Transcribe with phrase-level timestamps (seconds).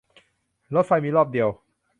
[0.73, 1.49] รถไฟมีรอบเดียว